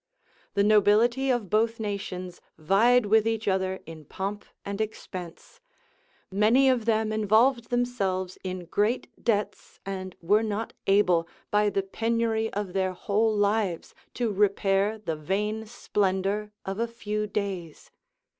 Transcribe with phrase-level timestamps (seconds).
[0.55, 5.61] The nobility of both nations vied with each other in pomp and expense:
[6.31, 12.51] many of them involved themselves in great debts, and were not able, by the penury
[12.51, 17.91] of their whole lives, to repair the vain splendor of a few days.